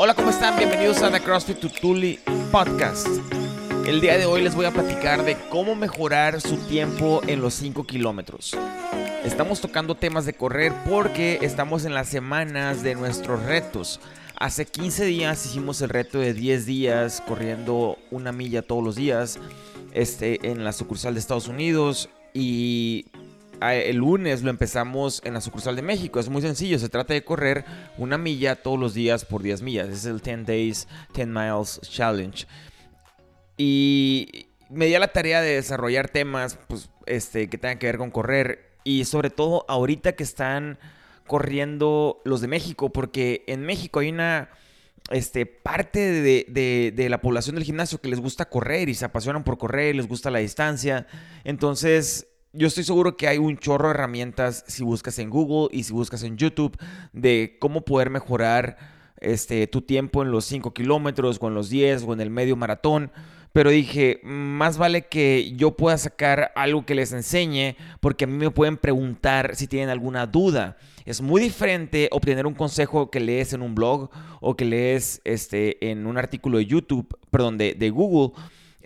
[0.00, 0.56] Hola, ¿cómo están?
[0.56, 2.20] Bienvenidos a The CrossFit Tutuli
[2.52, 3.08] Podcast.
[3.84, 7.54] El día de hoy les voy a platicar de cómo mejorar su tiempo en los
[7.54, 8.56] 5 kilómetros.
[9.24, 13.98] Estamos tocando temas de correr porque estamos en las semanas de nuestros retos.
[14.38, 19.40] Hace 15 días hicimos el reto de 10 días corriendo una milla todos los días
[19.94, 23.06] este, en la sucursal de Estados Unidos y
[23.60, 26.20] el lunes lo empezamos en la sucursal de México.
[26.20, 27.64] Es muy sencillo, se trata de correr
[27.96, 29.88] una milla todos los días por 10 millas.
[29.88, 32.46] Es el 10 Days, 10 Miles Challenge.
[33.56, 37.98] Y me di a la tarea de desarrollar temas pues, este, que tengan que ver
[37.98, 38.78] con correr.
[38.84, 40.78] Y sobre todo ahorita que están
[41.26, 44.50] corriendo los de México, porque en México hay una
[45.10, 49.44] este, parte de, de, la población del gimnasio que les gusta correr y se apasionan
[49.44, 51.06] por correr, les gusta la distancia.
[51.44, 55.84] Entonces, yo estoy seguro que hay un chorro de herramientas si buscas en Google y
[55.84, 56.76] si buscas en YouTube
[57.12, 58.76] de cómo poder mejorar
[59.20, 62.56] este, tu tiempo en los 5 kilómetros o en los 10 o en el medio
[62.56, 63.12] maratón.
[63.52, 68.34] Pero dije, más vale que yo pueda sacar algo que les enseñe porque a mí
[68.34, 70.76] me pueden preguntar si tienen alguna duda.
[71.06, 75.90] Es muy diferente obtener un consejo que lees en un blog o que lees este,
[75.90, 78.34] en un artículo de YouTube, perdón, de, de Google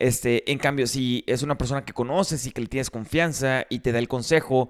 [0.03, 3.79] este, en cambio, si es una persona que conoces y que le tienes confianza y
[3.79, 4.69] te da el consejo,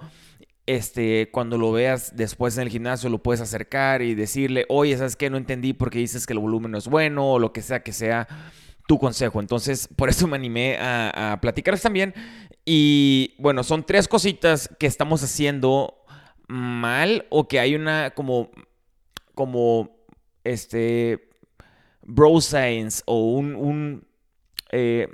[0.66, 5.16] este, cuando lo veas después en el gimnasio lo puedes acercar y decirle, oye, ¿sabes
[5.16, 5.30] qué?
[5.30, 7.94] No entendí porque dices que el volumen no es bueno o lo que sea que
[7.94, 8.28] sea
[8.86, 9.40] tu consejo.
[9.40, 12.12] Entonces, por eso me animé a, platicarles también.
[12.66, 15.94] Y bueno, son tres cositas que estamos haciendo
[16.46, 18.50] mal o que hay una como,
[19.34, 19.96] como,
[20.44, 21.30] este,
[22.02, 24.04] bro science o un
[24.72, 25.08] eh,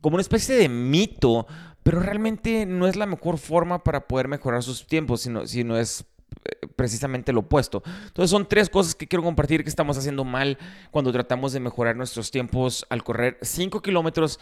[0.00, 1.46] como una especie de mito,
[1.82, 6.04] pero realmente no es la mejor forma para poder mejorar sus tiempos, sino, sino es
[6.44, 7.82] eh, precisamente lo opuesto.
[8.06, 10.58] Entonces son tres cosas que quiero compartir que estamos haciendo mal
[10.90, 14.38] cuando tratamos de mejorar nuestros tiempos al correr 5 kilómetros,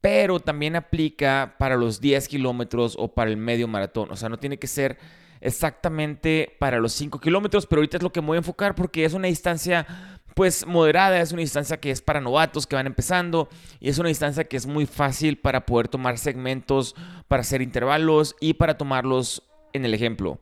[0.00, 4.10] pero también aplica para los 10 kilómetros o para el medio maratón.
[4.10, 4.98] O sea, no tiene que ser
[5.40, 9.04] exactamente para los 5 kilómetros, pero ahorita es lo que me voy a enfocar porque
[9.04, 9.86] es una distancia
[10.34, 13.48] pues moderada, es una distancia que es para novatos que van empezando
[13.80, 16.94] y es una distancia que es muy fácil para poder tomar segmentos,
[17.28, 20.40] para hacer intervalos y para tomarlos en el ejemplo.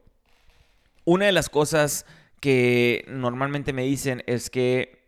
[1.05, 2.07] Una de las cosas
[2.41, 5.03] que normalmente me dicen es que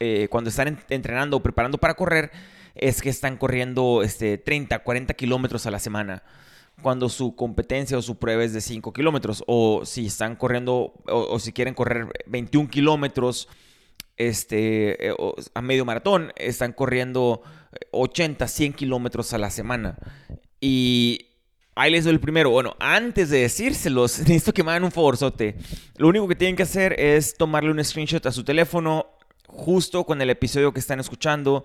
[0.00, 2.30] eh, cuando están entrenando o preparando para correr,
[2.74, 6.22] es que están corriendo este, 30, 40 kilómetros a la semana
[6.82, 9.44] cuando su competencia o su prueba es de 5 kilómetros.
[9.46, 13.48] O si están corriendo, o, si quieren correr 21 kilómetros
[14.16, 15.14] este, eh,
[15.54, 17.42] a medio maratón, están corriendo
[17.90, 19.98] 80, 100 kilómetros a la semana.
[20.60, 21.26] Y
[21.74, 22.50] ahí les doy el primero.
[22.50, 25.56] Bueno, antes de decírselos, necesito que me hagan un favorzote.
[25.96, 29.06] Lo único que tienen que hacer es tomarle un screenshot a su teléfono
[29.46, 31.64] justo con el episodio que están escuchando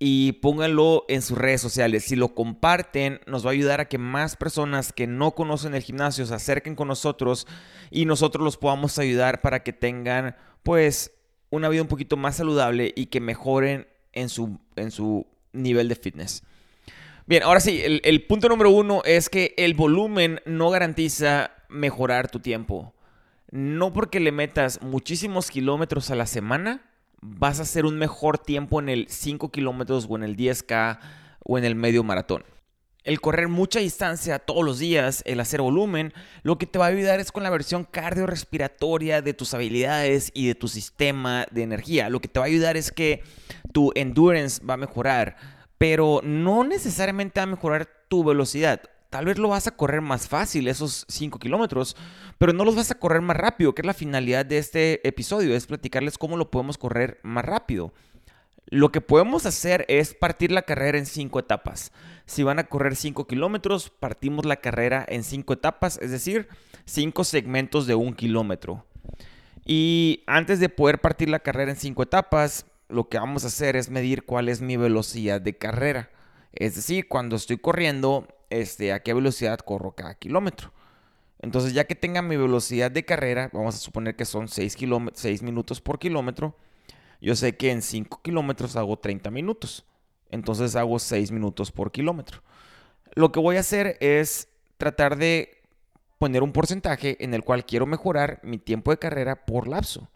[0.00, 2.04] y pónganlo en sus redes sociales.
[2.04, 5.82] Si lo comparten, nos va a ayudar a que más personas que no conocen el
[5.82, 7.46] gimnasio se acerquen con nosotros
[7.90, 11.17] y nosotros los podamos ayudar para que tengan pues
[11.50, 15.94] una vida un poquito más saludable y que mejoren en su, en su nivel de
[15.94, 16.42] fitness.
[17.26, 22.30] Bien, ahora sí, el, el punto número uno es que el volumen no garantiza mejorar
[22.30, 22.94] tu tiempo.
[23.50, 26.82] No porque le metas muchísimos kilómetros a la semana,
[27.20, 30.98] vas a hacer un mejor tiempo en el 5 kilómetros o en el 10K
[31.44, 32.44] o en el medio maratón.
[33.04, 36.88] El correr mucha distancia todos los días, el hacer volumen, lo que te va a
[36.88, 42.10] ayudar es con la versión cardiorrespiratoria de tus habilidades y de tu sistema de energía.
[42.10, 43.22] Lo que te va a ayudar es que
[43.72, 45.36] tu endurance va a mejorar,
[45.78, 48.82] pero no necesariamente va a mejorar tu velocidad.
[49.10, 51.96] Tal vez lo vas a correr más fácil, esos 5 kilómetros,
[52.36, 55.54] pero no los vas a correr más rápido, que es la finalidad de este episodio,
[55.56, 57.94] es platicarles cómo lo podemos correr más rápido.
[58.70, 61.90] Lo que podemos hacer es partir la carrera en 5 etapas.
[62.26, 66.48] Si van a correr 5 kilómetros, partimos la carrera en 5 etapas, es decir,
[66.84, 68.84] 5 segmentos de un kilómetro.
[69.64, 73.74] Y antes de poder partir la carrera en 5 etapas, lo que vamos a hacer
[73.74, 76.10] es medir cuál es mi velocidad de carrera.
[76.52, 80.72] Es decir, cuando estoy corriendo, este, a qué velocidad corro cada kilómetro.
[81.40, 84.76] Entonces, ya que tenga mi velocidad de carrera, vamos a suponer que son 6,
[85.14, 86.54] 6 minutos por kilómetro,
[87.20, 89.84] yo sé que en 5 kilómetros hago 30 minutos.
[90.30, 92.42] Entonces hago 6 minutos por kilómetro.
[93.14, 95.62] Lo que voy a hacer es tratar de
[96.18, 100.08] poner un porcentaje en el cual quiero mejorar mi tiempo de carrera por lapso.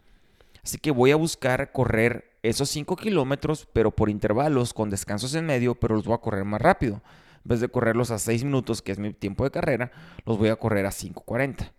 [0.63, 5.45] Así que voy a buscar correr esos 5 kilómetros, pero por intervalos, con descansos en
[5.45, 7.01] medio, pero los voy a correr más rápido.
[7.43, 9.91] En vez de correrlos a 6 minutos, que es mi tiempo de carrera,
[10.25, 11.71] los voy a correr a 5.40.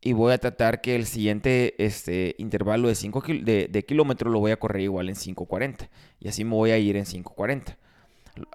[0.00, 4.52] y voy a tratar que el siguiente este, intervalo de 5 de, kilómetros lo voy
[4.52, 5.88] a correr igual en 5.40
[6.20, 7.76] y así me voy a ir en 5.40.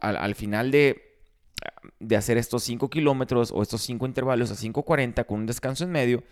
[0.01, 1.19] Al, al, final de,
[1.99, 5.91] de hacer estos 5 kilómetros o estos 5 intervalos a 5.40 con un descanso en
[5.91, 6.23] medio,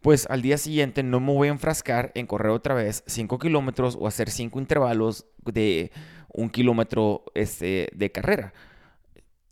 [0.00, 3.96] pues al día siguiente no me voy a enfrascar en correr otra vez 5 kilómetros
[4.00, 5.92] o hacer 5 intervalos de
[6.32, 8.54] un kilómetro este, de carrera.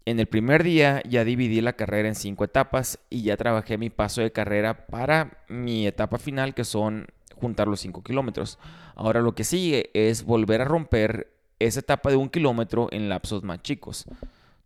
[0.04, 3.90] En el primer día ya dividí la carrera en 5 etapas y ya trabajé mi
[3.90, 7.06] paso de carrera para mi etapa final que son
[7.37, 8.58] juntar los 5 kilómetros.
[8.96, 13.44] Ahora lo que sigue es volver a romper esa etapa de un kilómetro en lapsos
[13.44, 14.06] más chicos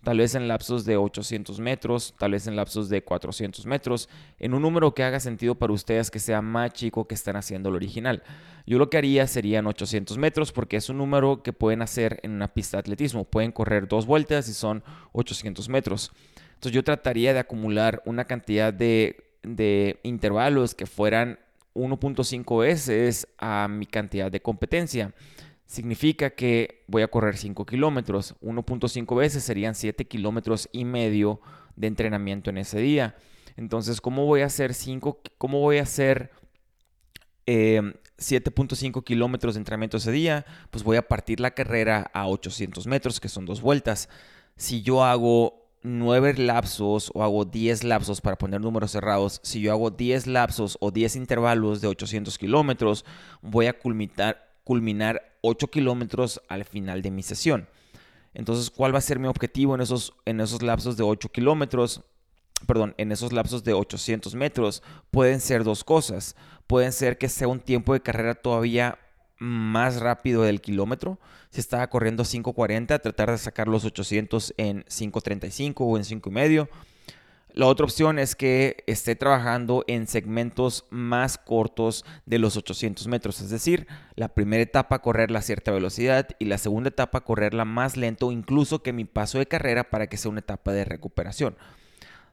[0.07, 4.09] tal vez en lapsos de 800 metros, tal vez en lapsos de 400 metros,
[4.39, 7.71] en un número que haga sentido para ustedes que sea más chico que están haciendo
[7.71, 8.23] el original.
[8.69, 12.31] Yo lo que haría serían 800 metros porque es un número que pueden hacer en
[12.31, 13.25] una pista de atletismo.
[13.25, 16.13] Pueden correr dos vueltas y son 800 metros.
[16.55, 21.41] Entonces yo trataría de acumular una cantidad de, de intervalos que fueran
[21.75, 25.13] 1.5 veces a mi cantidad de competencia
[25.67, 28.35] significa que voy a correr 5 kilómetros.
[28.41, 31.41] 1.5 veces serían 7 kilómetros y medio
[31.75, 33.17] de entrenamiento en ese día.
[33.57, 35.21] Entonces, ¿cómo voy a hacer 5?
[35.39, 36.31] ¿Cómo voy a hacer
[37.47, 40.45] 7.5 eh, kilómetros de entrenamiento ese día?
[40.71, 44.09] Pues voy a partir la carrera a 800 metros, que son dos vueltas.
[44.57, 49.73] Si yo hago 9 lapsos o hago 10 lapsos para poner números cerrados, si yo
[49.73, 53.05] hago 10 lapsos o 10 intervalos de 800 kilómetros,
[53.41, 57.69] voy a culminar, culminar 8 kilómetros al final de mi sesión.
[58.35, 62.03] Entonces, ¿cuál va a ser mi objetivo en esos, en esos lapsos de 8 kilómetros?
[62.67, 64.83] Perdón, en esos lapsos de 800 metros
[65.13, 66.35] pueden ser dos cosas.
[66.67, 68.99] Pueden ser que sea un tiempo de carrera todavía
[69.39, 71.21] más rápido del kilómetro.
[71.51, 76.69] Si estaba corriendo 5.40, tratar de sacar los 800 en 5.35 o en 5.5
[77.57, 83.41] la otra opción es que esté trabajando en segmentos más cortos de los 800 metros,
[83.41, 87.97] es decir, la primera etapa correrla a cierta velocidad y la segunda etapa correrla más
[87.97, 91.57] lento, incluso que mi paso de carrera para que sea una etapa de recuperación.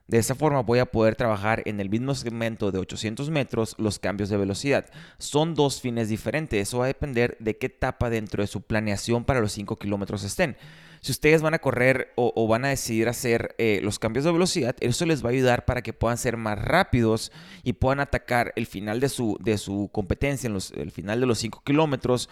[0.08, 3.98] De esa forma voy a poder trabajar en el mismo segmento de 800 metros los
[3.98, 4.90] cambios de velocidad.
[5.16, 9.24] Son dos fines diferentes, eso va a depender de qué etapa dentro de su planeación
[9.24, 10.58] para los 5 kilómetros estén
[11.04, 14.74] si ustedes van a correr o, van a decidir hacer eh, los cambios de velocidad,
[14.80, 17.30] eso les va a ayudar para que puedan ser más rápidos
[17.62, 21.40] y puedan atacar el final de su, de su competencia, en el final de los
[21.40, 22.30] 5 kilómetros,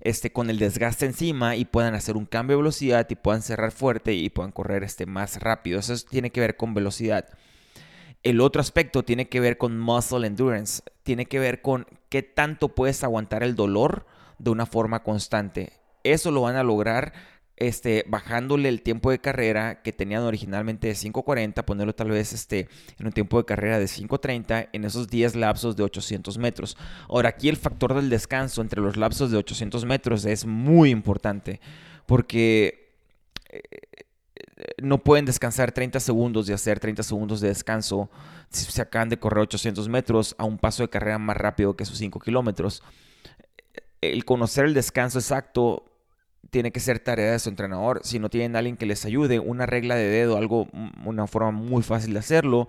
[0.00, 3.72] este, con el desgaste encima y puedan hacer un cambio de velocidad y puedan cerrar
[3.72, 5.78] fuerte y puedan correr este, más rápido.
[5.78, 7.28] Eso tiene que ver con velocidad.
[8.22, 12.74] El otro aspecto tiene que ver con muscle endurance, tiene que ver con qué tanto
[12.74, 14.06] puedes aguantar el dolor
[14.38, 15.74] de una forma constante.
[16.04, 17.12] Eso lo van a lograr
[17.56, 22.68] este, bajándole el tiempo de carrera que tenían originalmente de 5.40, ponerlo tal vez este,
[22.98, 26.76] en un tiempo de carrera de 5.30 en esos 10 lapsos de 800 metros.
[27.08, 31.60] Ahora, aquí el factor del descanso entre los lapsos de 800 metros es muy importante
[32.06, 32.92] porque
[33.50, 33.60] eh,
[34.82, 38.10] no pueden descansar 30 segundos y hacer 30 segundos de descanso
[38.50, 41.84] si se acaban de correr 800 metros a un paso de carrera más rápido que
[41.84, 42.82] esos 5 kilómetros.
[44.00, 45.84] El conocer el descanso exacto
[46.50, 48.00] tiene que ser tarea de su entrenador.
[48.04, 51.50] Si no tienen alguien que les ayude, una regla de dedo, algo, mm, una forma
[51.50, 52.68] muy fácil de hacerlo,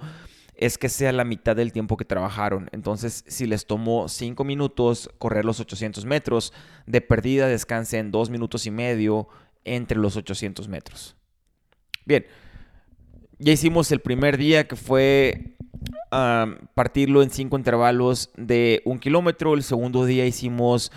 [0.56, 2.69] es que sea la mitad del tiempo que trabajaron.
[2.72, 6.53] Entonces, si les tomó 5 minutos correr los 800 metros,
[6.86, 9.27] de perdida descansen 2 minutos y medio
[9.65, 11.15] entre los 800 metros.
[12.05, 12.25] Bien,
[13.39, 15.55] ya hicimos el primer día que fue
[16.74, 19.53] partirlo en 5 intervalos de un kilómetro.
[19.53, 20.91] El segundo día hicimos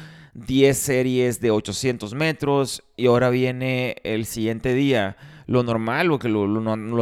[0.46, 5.16] 10 series de 800 metros y ahora viene el siguiente día.
[5.46, 6.46] Lo normal o que lo,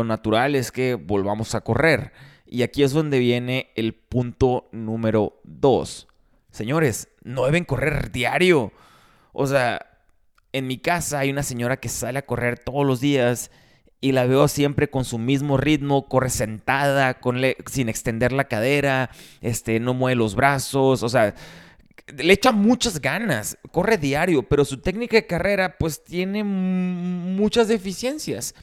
[0.05, 2.13] natural es que volvamos a correr.
[2.47, 6.09] Y aquí es donde viene el punto número 2.
[6.51, 8.73] Señores, no deben correr diario.
[9.33, 9.85] O sea,
[10.53, 13.51] en mi casa hay una señora que sale a correr todos los días
[14.01, 17.19] y la veo siempre con su mismo ritmo, corre sentada,
[17.67, 21.35] sin extender la cadera, este, no mueve los brazos, o sea,
[22.07, 28.55] le echa muchas ganas, corre diario, pero su técnica de carrera pues tiene muchas deficiencias.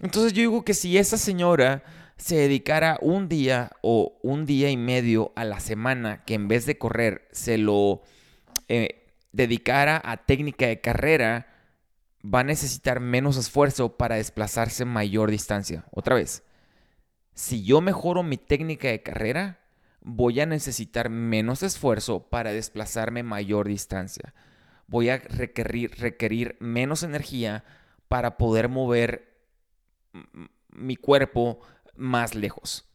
[0.00, 1.82] Entonces yo digo que si esa señora
[2.16, 6.66] se dedicara un día o un día y medio a la semana, que en vez
[6.66, 8.02] de correr se lo
[8.68, 11.46] eh, dedicara a técnica de carrera,
[12.22, 15.84] va a necesitar menos esfuerzo para desplazarse mayor distancia.
[15.90, 16.42] Otra vez,
[17.34, 19.59] si yo mejoro mi técnica de carrera,
[20.02, 24.34] voy a necesitar menos esfuerzo para desplazarme mayor distancia.
[24.86, 27.64] Voy a requerir, requerir menos energía
[28.08, 29.30] para poder mover
[30.70, 31.60] mi cuerpo
[31.94, 32.86] más lejos.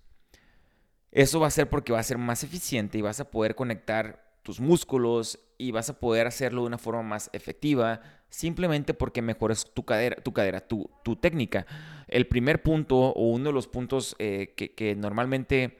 [1.12, 4.25] Eso va a ser porque va a ser más eficiente y vas a poder conectar
[4.43, 9.74] tus músculos y vas a poder hacerlo de una forma más efectiva simplemente porque mejoras
[9.74, 11.65] tu cadera, tu, cadera, tu, tu técnica.
[12.07, 15.77] El primer punto o uno de los puntos eh, que normalmente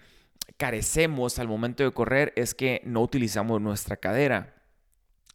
[0.58, 4.54] carecemos al momento de correr es que no utilizamos nuestra cadera.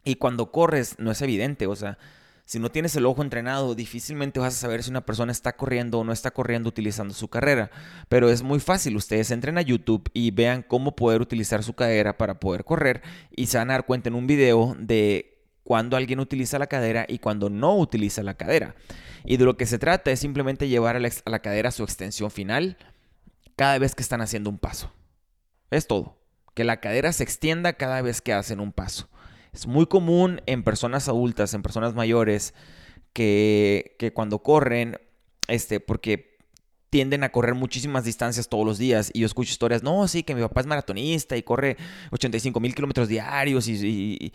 [0.05, 1.99] Y cuando corres no es evidente, o sea,
[2.51, 6.01] si no tienes el ojo entrenado, difícilmente vas a saber si una persona está corriendo
[6.01, 7.71] o no está corriendo utilizando su carrera.
[8.09, 12.19] Pero es muy fácil, ustedes entren a YouTube y vean cómo poder utilizar su cadera
[12.19, 13.03] para poder correr
[13.37, 17.05] y se van a dar cuenta en un video de cuando alguien utiliza la cadera
[17.09, 18.75] y cuando no utiliza la cadera.
[19.25, 21.85] Y de lo que se trata es simplemente llevar a la, a la cadera su
[21.85, 22.79] extensión final
[23.55, 24.91] cada vez que están haciendo un paso.
[25.71, 26.19] Es todo.
[26.55, 29.09] Que la cadera se extienda cada vez que hacen un paso.
[29.53, 32.55] Es muy común en personas adultas, en personas mayores,
[33.13, 34.99] que, cuando corren,
[35.49, 36.39] este, porque
[36.91, 39.11] tienden a correr muchísimas distancias todos los días.
[39.13, 41.77] Y yo escucho historias, no, sí, que mi papá es maratonista y corre
[42.11, 44.33] 85 mil kilómetros diarios y,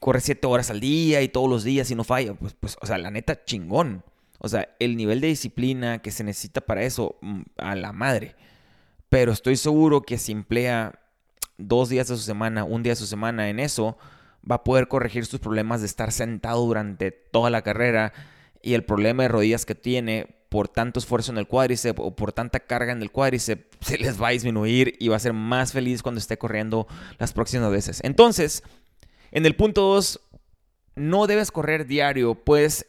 [0.00, 2.34] corre 7 horas al día y todos los días y no falla.
[2.34, 4.04] Pues, pues, o sea, la neta, chingón.
[4.38, 8.36] O sea, el nivel de disciplina que se necesita para eso, mm, a la madre.
[9.08, 11.00] Pero estoy seguro que si emplea
[11.58, 13.96] dos días de su semana, un día de su semana en eso,
[14.48, 18.12] va a poder corregir sus problemas de estar sentado durante toda la carrera
[18.62, 22.32] y el problema de rodillas que tiene por tanto esfuerzo en el cuádriceps o por
[22.32, 25.72] tanta carga en el cuádriceps se les va a disminuir y va a ser más
[25.72, 26.86] feliz cuando esté corriendo
[27.18, 28.00] las próximas veces.
[28.04, 28.62] Entonces,
[29.32, 30.20] en el punto 2,
[30.94, 32.86] no debes correr diario, puedes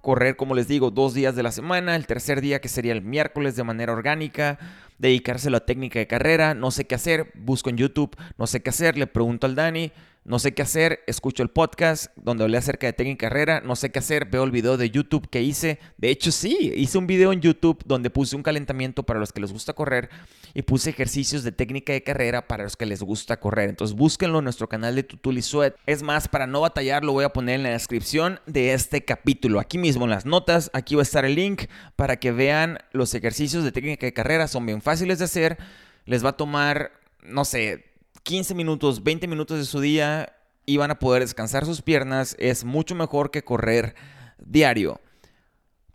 [0.00, 3.02] correr, como les digo, dos días de la semana, el tercer día que sería el
[3.02, 4.58] miércoles de manera orgánica,
[4.98, 8.70] dedicárselo a técnica de carrera, no sé qué hacer, busco en YouTube, no sé qué
[8.70, 9.92] hacer, le pregunto al Dani,
[10.24, 13.90] no sé qué hacer, escucho el podcast donde hablé acerca de técnica carrera, no sé
[13.90, 15.78] qué hacer, veo el video de YouTube que hice.
[15.96, 19.40] De hecho, sí, hice un video en YouTube donde puse un calentamiento para los que
[19.40, 20.10] les gusta correr
[20.54, 23.70] y puse ejercicios de técnica de carrera para los que les gusta correr.
[23.70, 25.40] Entonces, búsquenlo en nuestro canal de Tutuli.
[25.86, 29.58] Es más, para no batallar, lo voy a poner en la descripción de este capítulo.
[29.58, 31.64] Aquí mismo en las notas, aquí va a estar el link
[31.96, 34.48] para que vean los ejercicios de técnica de carrera.
[34.48, 35.58] Son bien fáciles de hacer.
[36.04, 37.89] Les va a tomar, no sé,
[38.22, 40.36] 15 minutos, 20 minutos de su día
[40.66, 42.36] y van a poder descansar sus piernas.
[42.38, 43.94] Es mucho mejor que correr
[44.38, 45.00] diario.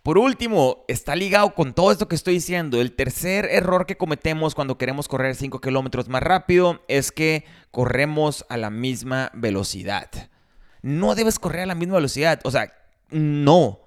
[0.06, 2.80] Por último, está ligado con todo esto que estoy diciendo.
[2.80, 8.46] El tercer error que cometemos cuando queremos correr 5 kilómetros más rápido es que corremos
[8.48, 10.12] a la misma velocidad.
[10.84, 12.40] No debes correr a la misma velocidad.
[12.44, 12.72] O sea,
[13.10, 13.80] no.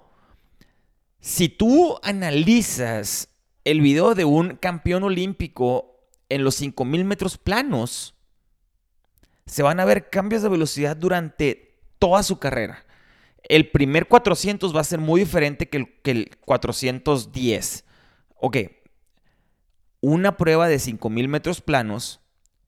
[1.21, 3.29] Si tú analizas
[3.63, 8.15] el video de un campeón olímpico en los 5000 metros planos,
[9.49, 12.85] se van a ver cambios de velocidad durante toda su carrera.
[13.43, 17.85] El primer 400 va a ser muy diferente que el, que el 410.
[18.35, 18.57] Ok,
[20.01, 22.21] una prueba de 5000 metros planos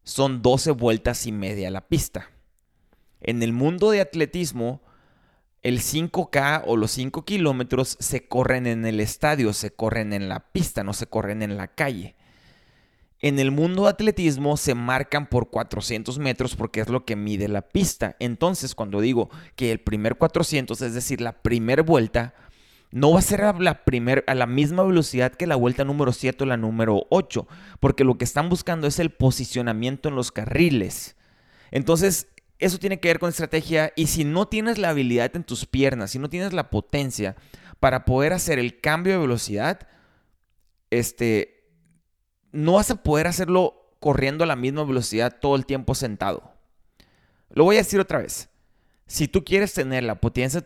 [0.04, 2.32] son 12 vueltas y media a la pista.
[3.22, 4.82] En el mundo de atletismo,
[5.62, 10.52] el 5K o los 5 kilómetros se corren en el estadio, se corren en la
[10.52, 12.16] pista, no se corren en la calle.
[13.22, 17.48] En el mundo de atletismo se marcan por 400 metros porque es lo que mide
[17.48, 18.16] la pista.
[18.20, 22.34] Entonces, cuando digo que el primer 400, es decir, la primera vuelta,
[22.90, 23.84] no va a ser a la,
[24.28, 27.48] a la misma velocidad que la vuelta número 7 o la número 8,
[27.80, 31.16] porque lo que están buscando es el posicionamiento en los carriles.
[31.70, 35.66] Entonces, eso tiene que ver con estrategia y si no tienes la habilidad en tus
[35.66, 37.36] piernas, si no tienes la potencia
[37.80, 39.88] para poder hacer el cambio de velocidad,
[40.90, 41.61] este,
[42.52, 46.54] no vas a poder hacerlo corriendo a la misma velocidad todo el tiempo sentado.
[47.50, 48.50] Lo voy a decir otra vez.
[49.08, 50.64] Si tú quieres tener la potencia,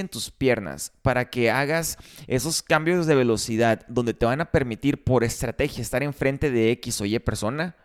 [0.00, 5.04] en tus piernas para que hagas esos cambios de velocidad donde te van a permitir
[5.04, 7.76] por estrategia estar enfrente de X o Y persona,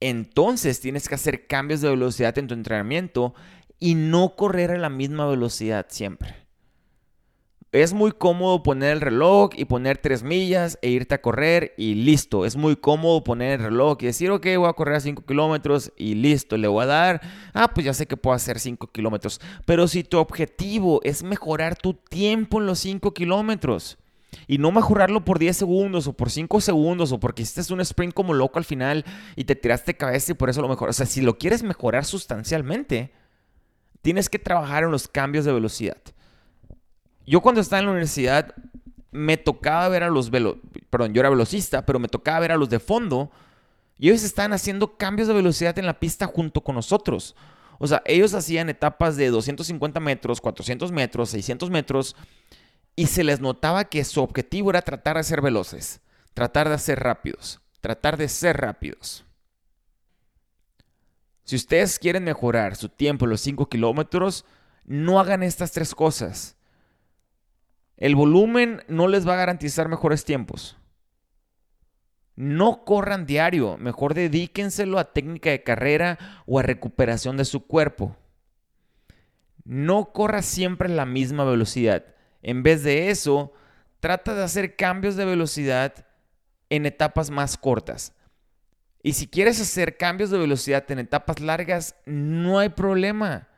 [0.00, 3.34] entonces tienes que hacer cambios de velocidad en tu entrenamiento
[3.80, 6.43] y no correr a la misma velocidad siempre.
[7.74, 11.96] Es muy cómodo poner el reloj y poner tres millas e irte a correr y
[11.96, 12.46] listo.
[12.46, 15.92] Es muy cómodo poner el reloj y decir, ok, voy a correr a 5 kilómetros
[15.96, 17.20] y listo, le voy a dar.
[17.52, 19.40] Ah, pues ya sé que puedo hacer 5 kilómetros.
[19.66, 23.98] Pero si tu objetivo es mejorar tu tiempo en los 5 kilómetros
[24.46, 28.14] y no mejorarlo por 10 segundos o por 5 segundos o porque hiciste un sprint
[28.14, 29.04] como loco al final
[29.34, 30.90] y te tiraste cabeza y por eso lo mejor.
[30.90, 33.10] O sea, si lo quieres mejorar sustancialmente,
[34.00, 35.98] tienes que trabajar en los cambios de velocidad.
[37.26, 38.54] Yo cuando estaba en la universidad
[39.10, 40.58] me tocaba ver a los velo,
[40.90, 43.30] perdón, yo era velocista, pero me tocaba ver a los de fondo
[43.98, 47.36] y ellos estaban haciendo cambios de velocidad en la pista junto con nosotros.
[47.78, 52.16] O sea, ellos hacían etapas de 250 metros, 400 metros, 600 metros
[52.96, 56.00] y se les notaba que su objetivo era tratar de ser veloces,
[56.34, 59.24] tratar de ser rápidos, tratar de ser rápidos.
[61.44, 64.44] Si ustedes quieren mejorar su tiempo en los 5 kilómetros,
[64.86, 66.56] no hagan estas tres cosas.
[67.96, 70.76] El volumen no les va a garantizar mejores tiempos.
[72.36, 78.16] No corran diario, mejor dedíquenselo a técnica de carrera o a recuperación de su cuerpo.
[79.64, 82.04] No corra siempre la misma velocidad.
[82.42, 83.52] En vez de eso,
[84.00, 86.06] trata de hacer cambios de velocidad
[86.70, 88.12] en etapas más cortas.
[89.02, 93.48] Y si quieres hacer cambios de velocidad en etapas largas, no hay problema.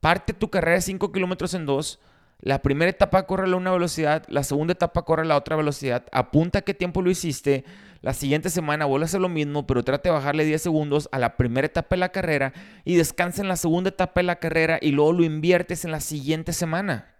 [0.00, 2.00] Parte tu carrera de 5 kilómetros en dos.
[2.40, 6.06] La primera etapa corre a una velocidad, la segunda etapa corre a la otra velocidad.
[6.12, 7.64] Apunta qué tiempo lo hiciste.
[8.02, 11.18] La siguiente semana vuelve a hacer lo mismo, pero trate de bajarle 10 segundos a
[11.18, 12.52] la primera etapa de la carrera
[12.84, 16.00] y descansa en la segunda etapa de la carrera y luego lo inviertes en la
[16.00, 17.14] siguiente semana.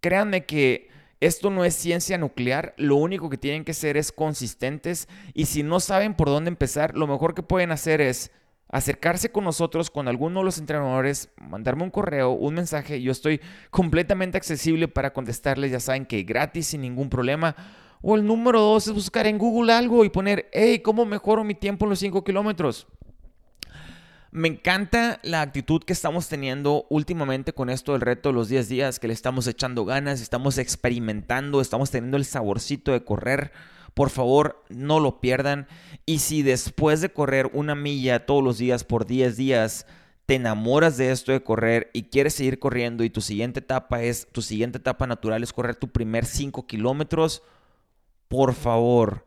[0.00, 5.08] Créanme que esto no es ciencia nuclear, lo único que tienen que ser es consistentes
[5.34, 8.30] y si no saben por dónde empezar, lo mejor que pueden hacer es
[8.70, 13.40] acercarse con nosotros, con alguno de los entrenadores, mandarme un correo, un mensaje, yo estoy
[13.70, 17.56] completamente accesible para contestarles, ya saben que gratis, sin ningún problema.
[18.02, 21.54] O el número dos es buscar en Google algo y poner, hey, ¿cómo mejoro mi
[21.54, 22.86] tiempo en los 5 kilómetros?
[24.32, 28.68] Me encanta la actitud que estamos teniendo últimamente con esto del reto de los 10
[28.68, 33.50] días, que le estamos echando ganas, estamos experimentando, estamos teniendo el saborcito de correr.
[33.94, 35.66] Por favor, no lo pierdan.
[36.06, 39.86] Y si después de correr una milla todos los días por 10 días,
[40.26, 44.28] te enamoras de esto de correr y quieres seguir corriendo y tu siguiente etapa es,
[44.30, 47.42] tu siguiente etapa natural es correr tu primer 5 kilómetros,
[48.28, 49.26] por favor,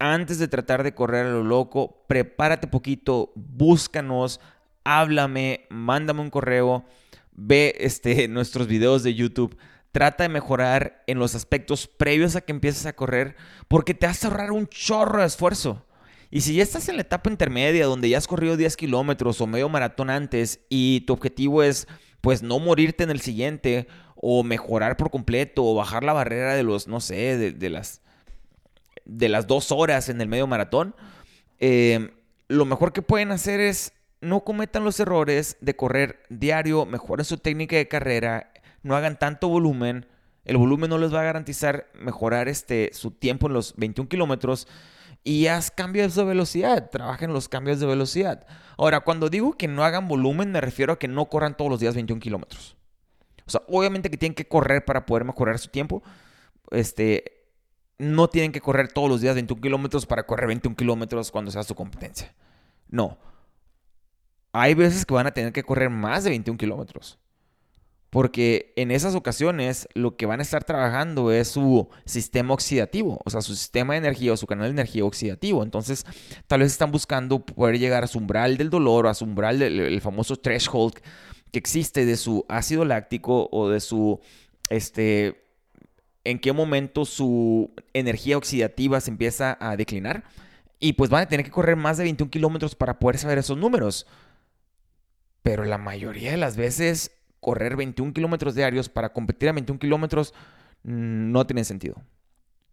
[0.00, 4.40] antes de tratar de correr a lo loco, prepárate poquito, búscanos,
[4.84, 6.84] háblame, mándame un correo,
[7.32, 9.56] ve este, nuestros videos de YouTube.
[9.98, 13.34] Trata de mejorar en los aspectos previos a que empieces a correr
[13.66, 15.84] porque te vas a ahorrar un chorro de esfuerzo.
[16.30, 19.48] Y si ya estás en la etapa intermedia donde ya has corrido 10 kilómetros o
[19.48, 21.88] medio maratón antes y tu objetivo es
[22.20, 26.62] pues no morirte en el siguiente o mejorar por completo o bajar la barrera de
[26.62, 28.00] los, no sé, de las
[29.04, 30.94] de las dos horas en el medio maratón,
[31.58, 32.12] eh,
[32.46, 37.38] lo mejor que pueden hacer es no cometan los errores de correr diario, mejoren su
[37.38, 38.52] técnica de carrera,
[38.88, 40.06] no hagan tanto volumen.
[40.44, 44.66] El volumen no les va a garantizar mejorar este, su tiempo en los 21 kilómetros
[45.22, 48.46] y haz cambios de velocidad, trabajen los cambios de velocidad.
[48.78, 51.80] Ahora, cuando digo que no hagan volumen, me refiero a que no corran todos los
[51.80, 52.76] días 21 kilómetros.
[53.46, 56.02] O sea, obviamente que tienen que correr para poder mejorar su tiempo.
[56.70, 57.46] Este,
[57.98, 61.62] no tienen que correr todos los días 21 kilómetros para correr 21 kilómetros cuando sea
[61.62, 62.34] su competencia.
[62.88, 63.18] No.
[64.52, 67.18] Hay veces que van a tener que correr más de 21 kilómetros.
[68.10, 73.30] Porque en esas ocasiones lo que van a estar trabajando es su sistema oxidativo, o
[73.30, 75.62] sea, su sistema de energía o su canal de energía oxidativo.
[75.62, 76.06] Entonces,
[76.46, 79.58] tal vez están buscando poder llegar a su umbral del dolor o a su umbral
[79.58, 80.94] del famoso threshold
[81.52, 84.20] que existe de su ácido láctico o de su
[84.70, 85.44] este,
[86.24, 90.24] en qué momento su energía oxidativa se empieza a declinar.
[90.80, 93.58] Y pues van a tener que correr más de 21 kilómetros para poder saber esos
[93.58, 94.06] números.
[95.42, 100.34] Pero la mayoría de las veces, correr 21 kilómetros diarios para competir a 21 kilómetros
[100.82, 101.96] mm, no tiene sentido.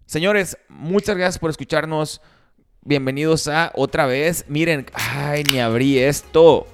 [0.05, 2.21] Señores, muchas gracias por escucharnos.
[2.81, 4.45] Bienvenidos a otra vez.
[4.47, 6.67] Miren, ay, ni abrí esto.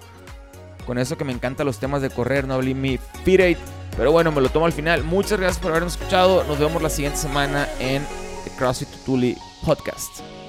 [0.86, 3.58] Con eso que me encantan los temas de correr, no abrí mi Fit
[3.95, 5.04] pero bueno, me lo tomo al final.
[5.04, 6.43] Muchas gracias por habernos escuchado.
[6.45, 8.04] Nos vemos la siguiente semana en
[8.43, 10.40] The CrossFit Tutuli Podcast.